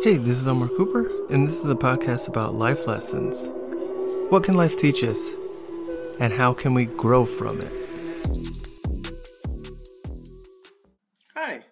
[0.00, 3.48] Hey, this is Omar Cooper, and this is a podcast about life lessons.
[4.30, 5.30] What can life teach us,
[6.18, 7.72] and how can we grow from it?
[11.36, 11.64] Hi,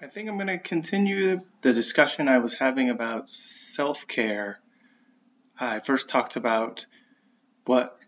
[0.00, 4.60] I think I'm going to continue the discussion I was having about self care.
[5.58, 6.86] I first talked about
[7.64, 7.98] what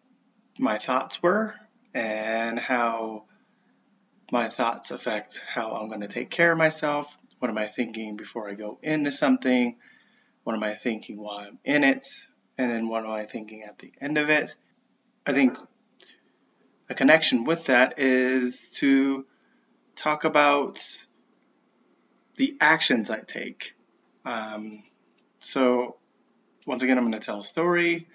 [0.56, 1.56] my thoughts were
[1.92, 3.24] and how
[4.30, 7.18] my thoughts affect how I'm going to take care of myself.
[7.38, 9.76] What am I thinking before I go into something?
[10.44, 12.06] What am I thinking while I'm in it?
[12.56, 14.56] And then what am I thinking at the end of it?
[15.26, 15.58] I think
[16.88, 19.26] a connection with that is to
[19.96, 20.80] talk about
[22.36, 23.74] the actions I take.
[24.24, 24.84] Um,
[25.38, 25.96] so,
[26.66, 28.06] once again, I'm going to tell a story.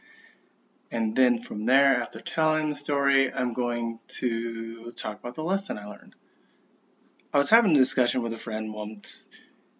[0.91, 5.77] And then from there, after telling the story, I'm going to talk about the lesson
[5.77, 6.15] I learned.
[7.33, 9.29] I was having a discussion with a friend once,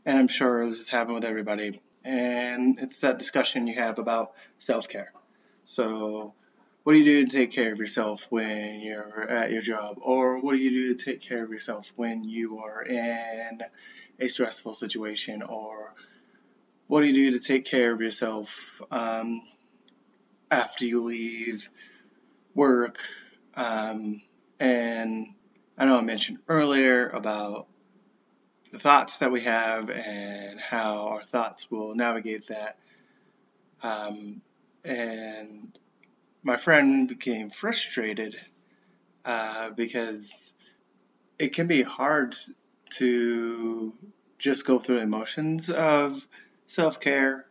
[0.06, 4.32] and I'm sure this has happened with everybody, and it's that discussion you have about
[4.58, 5.12] self care.
[5.66, 6.34] So,
[6.84, 9.98] what do you do to take care of yourself when you're at your job?
[10.00, 13.60] Or what do you do to take care of yourself when you are in
[14.18, 15.42] a stressful situation?
[15.42, 15.94] Or
[16.88, 19.42] what do you do to take care of yourself um,
[20.50, 21.70] after you leave
[22.56, 23.00] work?
[23.56, 24.22] Um,
[24.58, 25.34] and
[25.82, 27.66] I know I mentioned earlier about
[28.72, 32.78] the thoughts that we have and how our thoughts will navigate that.
[33.82, 34.44] Um,
[34.86, 35.76] and
[36.44, 38.40] my friend became frustrated
[39.26, 40.54] uh, because
[41.40, 42.36] it can be hard
[42.92, 43.92] to
[44.38, 46.28] just go through the emotions of
[46.68, 47.48] self care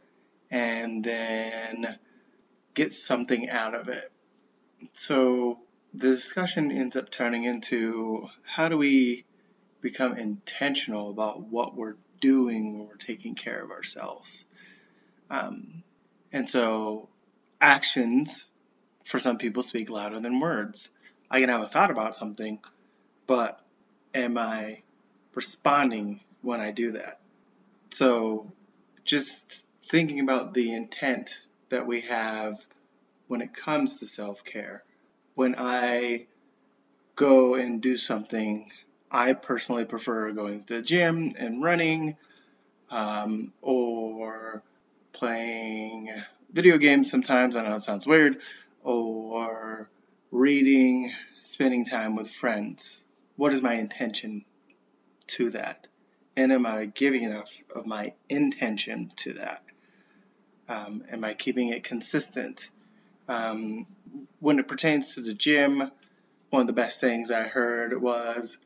[0.52, 1.98] and then
[2.74, 4.12] get something out of it.
[4.92, 5.58] So
[5.92, 9.24] the discussion ends up turning into how do we
[9.80, 14.44] become intentional about what we're doing when we're taking care of ourselves.
[15.30, 15.82] Um,
[16.32, 17.08] and so
[17.60, 18.46] actions
[19.04, 20.90] for some people speak louder than words.
[21.30, 22.60] I can have a thought about something,
[23.26, 23.60] but
[24.14, 24.82] am I
[25.34, 27.20] responding when I do that?
[27.90, 28.52] So
[29.04, 32.64] just thinking about the intent that we have
[33.28, 34.84] when it comes to self care
[35.34, 36.26] when I
[37.16, 38.70] go and do something,
[39.10, 42.16] I personally prefer going to the gym and running
[42.90, 44.62] um, or
[45.12, 46.12] playing
[46.52, 47.56] video games sometimes.
[47.56, 48.38] I know it sounds weird,
[48.82, 49.88] or
[50.30, 53.04] reading, spending time with friends.
[53.36, 54.44] What is my intention
[55.28, 55.86] to that?
[56.36, 59.62] And am I giving enough of my intention to that?
[60.68, 62.70] Um, am I keeping it consistent?
[63.30, 63.86] Um,
[64.40, 65.88] when it pertains to the gym,
[66.50, 68.58] one of the best things I heard was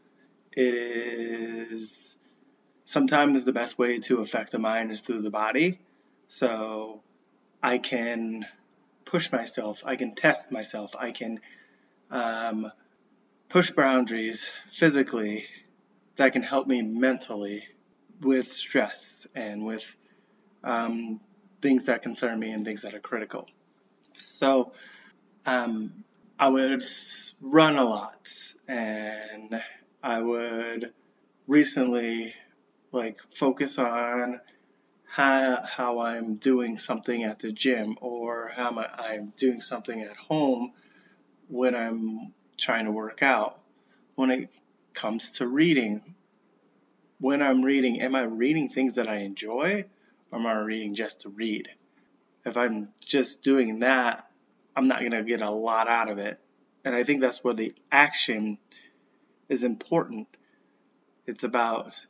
[0.52, 2.16] it is
[2.84, 5.78] sometimes the best way to affect the mind is through the body.
[6.28, 7.02] So
[7.62, 8.46] I can
[9.04, 11.40] push myself, I can test myself, I can
[12.10, 12.72] um,
[13.50, 15.44] push boundaries physically
[16.16, 17.64] that can help me mentally
[18.22, 19.94] with stress and with
[20.62, 21.20] um,
[21.60, 23.46] things that concern me and things that are critical.
[24.18, 24.72] So
[25.46, 26.04] um,
[26.38, 26.82] I would
[27.40, 28.28] run a lot,
[28.66, 29.62] and
[30.02, 30.92] I would
[31.46, 32.34] recently
[32.92, 34.40] like focus on
[35.06, 40.72] how, how I'm doing something at the gym or how I'm doing something at home
[41.48, 43.60] when I'm trying to work out.
[44.14, 44.50] When it
[44.92, 46.14] comes to reading,
[47.18, 49.84] when I'm reading, am I reading things that I enjoy
[50.30, 51.68] or am I reading just to read?
[52.44, 54.28] If I'm just doing that,
[54.76, 56.38] I'm not going to get a lot out of it.
[56.84, 58.58] And I think that's where the action
[59.48, 60.28] is important.
[61.26, 62.06] It's about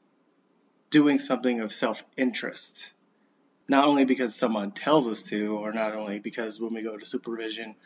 [0.90, 2.92] doing something of self interest.
[3.68, 7.06] Not only because someone tells us to, or not only because when we go to
[7.06, 7.76] supervision,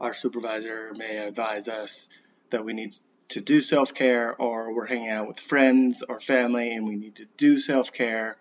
[0.00, 2.08] our supervisor may advise us
[2.50, 2.92] that we need
[3.28, 7.16] to do self care, or we're hanging out with friends or family and we need
[7.16, 8.36] to do self care.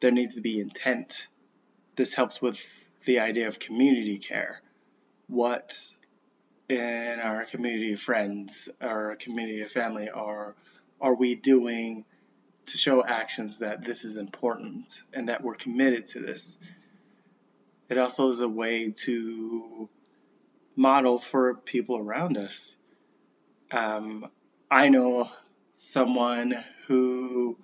[0.00, 1.26] There needs to be intent.
[1.96, 2.64] This helps with
[3.04, 4.60] the idea of community care
[5.26, 5.78] what
[6.68, 10.54] in our community of friends or community of family are
[11.00, 12.04] are we doing
[12.66, 16.58] to show actions that this is important and that we're committed to this.
[17.90, 19.88] It also is a way to
[20.74, 22.76] model for people around us.
[23.70, 24.30] Um,
[24.70, 25.28] I know
[25.72, 26.54] someone
[26.86, 27.58] who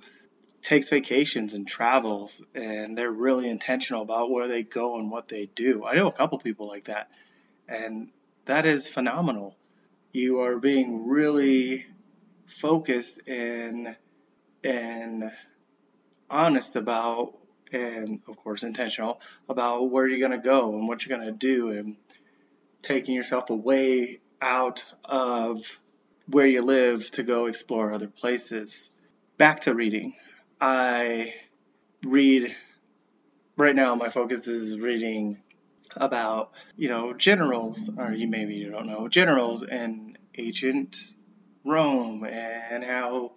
[0.63, 5.47] takes vacations and travels, and they're really intentional about where they go and what they
[5.47, 5.85] do.
[5.85, 7.11] I know a couple people like that
[7.71, 8.09] and
[8.47, 9.57] that is phenomenal.
[10.13, 11.87] You are being really
[12.47, 13.97] focused and
[14.65, 15.31] and
[16.29, 17.35] honest about
[17.73, 21.39] and of course intentional about where you're going to go and what you're going to
[21.39, 21.97] do and
[22.83, 25.79] taking yourself away out of
[26.27, 28.91] where you live to go explore other places.
[29.39, 30.15] Back to reading.
[30.61, 31.35] I
[32.05, 32.55] read
[33.57, 35.39] right now my focus is reading
[35.97, 40.97] about, you know, generals or you maybe you don't know, generals in ancient
[41.65, 43.33] Rome and how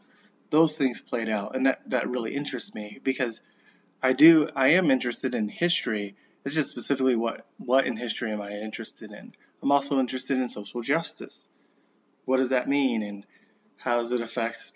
[0.49, 3.41] those things played out and that that really interests me because
[4.01, 4.49] I do.
[4.53, 6.15] I am interested in history.
[6.43, 9.33] It's just specifically what what in history am I interested in?
[9.61, 11.47] I'm also interested in social justice.
[12.25, 13.25] What does that mean, and
[13.77, 14.73] how does it affect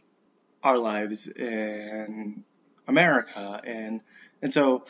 [0.63, 2.43] our lives in
[2.87, 3.61] America?
[3.63, 4.01] And
[4.41, 4.85] and so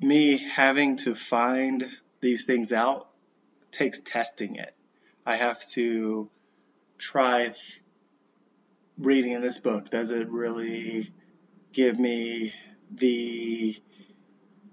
[0.00, 1.86] me having to find
[2.20, 3.08] these things out
[3.70, 4.74] takes testing it.
[5.26, 6.30] I have to
[6.98, 7.52] try
[8.98, 9.90] reading this book.
[9.90, 11.12] Does it really
[11.72, 12.52] give me
[12.90, 13.76] the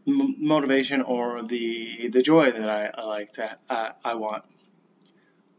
[0.07, 4.43] motivation or the the joy that I, I like to I want.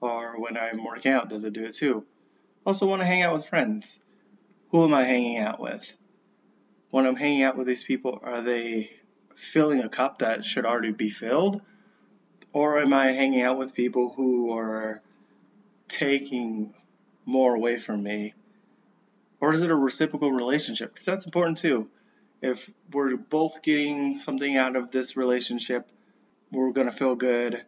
[0.00, 2.04] Or when I'm working out, does it do it too?
[2.68, 3.98] Also want to hang out with friends.
[4.72, 5.96] Who am I hanging out with?
[6.90, 8.90] When I'm hanging out with these people, are they
[9.34, 11.62] filling a cup that should already be filled?
[12.52, 15.00] Or am I hanging out with people who are
[15.88, 16.74] taking
[17.24, 18.34] more away from me?
[19.40, 20.92] Or is it a reciprocal relationship?
[20.92, 21.88] Because that's important too
[22.42, 25.90] if we're both getting something out of this relationship,
[26.52, 27.64] we're going to feel good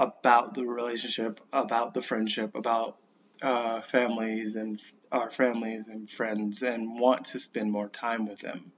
[0.00, 2.96] about the relationship, about the friendship, about
[3.42, 8.72] uh, families and our families and friends, and want to spend more time with them.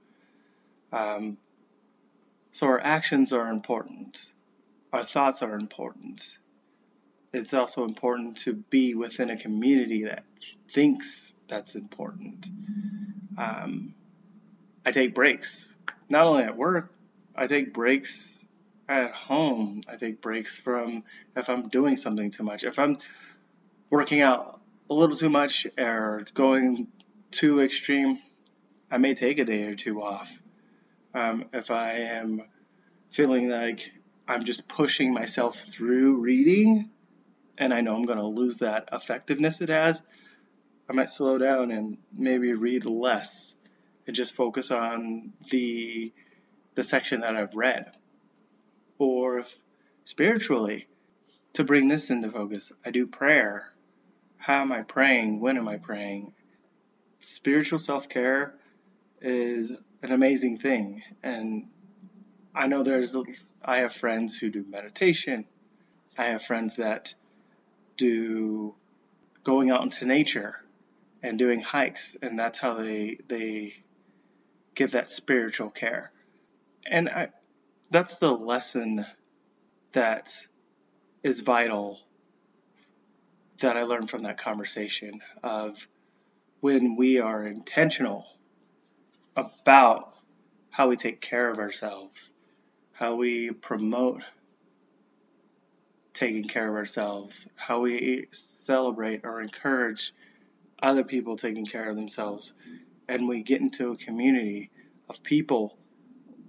[0.91, 1.37] Um,
[2.51, 4.33] so our actions are important.
[4.91, 6.37] Our thoughts are important.
[7.33, 10.23] It's also important to be within a community that
[10.69, 12.47] thinks that's important.
[13.37, 13.95] Um,
[14.85, 15.67] I take breaks.
[16.09, 16.93] Not only at work,
[17.35, 18.47] I take breaks
[18.87, 19.81] at home.
[19.87, 21.03] I take breaks from
[21.35, 22.63] if I'm doing something too much.
[22.63, 22.97] If I'm
[23.93, 24.59] working out
[24.89, 26.87] a little too much or going
[27.29, 28.17] too extreme,
[28.89, 30.35] I may take a day or two off.
[31.13, 32.41] Um, if I am
[33.11, 33.93] feeling like
[34.27, 36.89] I'm just pushing myself through reading
[37.59, 40.01] and I know I'm going to lose that effectiveness it has,
[40.89, 43.53] I might slow down and maybe read less
[44.07, 46.11] and just focus on the
[46.73, 47.91] the section that I've read.
[48.97, 49.55] Or if
[50.03, 50.87] spiritually,
[51.53, 53.72] to bring this into focus, I do prayer.
[54.43, 55.39] How am I praying?
[55.39, 56.33] When am I praying?
[57.21, 58.53] Spiritual self care
[59.21, 61.01] is an amazing thing.
[61.23, 61.69] And
[62.53, 63.15] I know there's,
[63.63, 65.45] I have friends who do meditation.
[66.17, 67.15] I have friends that
[67.95, 68.75] do
[69.45, 70.61] going out into nature
[71.21, 73.75] and doing hikes, and that's how they, they
[74.75, 76.11] give that spiritual care.
[76.85, 77.29] And I,
[77.91, 79.05] that's the lesson
[79.93, 80.45] that
[81.23, 82.01] is vital
[83.59, 85.87] that I learned from that conversation of
[86.59, 88.25] when we are intentional
[89.35, 90.13] about
[90.69, 92.33] how we take care of ourselves,
[92.93, 94.21] how we promote
[96.13, 100.13] taking care of ourselves, how we celebrate or encourage
[100.81, 102.53] other people taking care of themselves,
[103.07, 104.69] and we get into a community
[105.09, 105.77] of people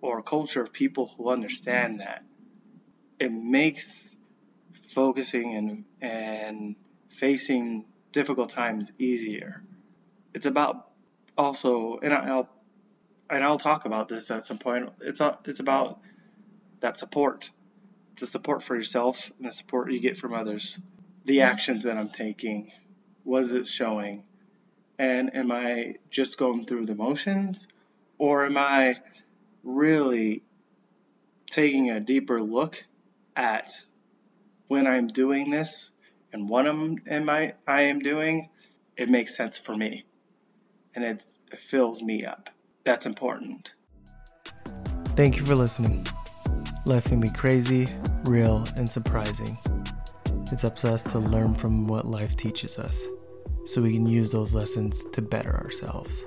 [0.00, 2.22] or a culture of people who understand that,
[3.18, 4.16] it makes
[4.94, 6.76] focusing and and
[7.14, 9.62] facing difficult times easier.
[10.34, 10.88] It's about
[11.38, 12.48] also, and I'll
[13.30, 14.90] and I'll talk about this at some point.
[15.00, 16.00] It's a, it's about
[16.80, 17.50] that support,
[18.18, 20.78] the support for yourself and the support you get from others.
[21.24, 22.70] The actions that I'm taking,
[23.24, 24.24] was it showing?
[24.98, 27.66] And am I just going through the motions?
[28.18, 28.96] Or am I
[29.62, 30.42] really
[31.50, 32.84] taking a deeper look
[33.34, 33.82] at
[34.68, 35.90] when I'm doing this
[36.34, 38.50] and what I'm, am I, I am doing?
[38.96, 40.04] It makes sense for me
[40.94, 42.50] and it, it fills me up.
[42.84, 43.74] That's important.
[45.16, 46.06] Thank you for listening.
[46.86, 47.86] Life can be crazy,
[48.24, 49.56] real, and surprising.
[50.50, 53.06] It's up to us to learn from what life teaches us
[53.64, 56.24] so we can use those lessons to better ourselves.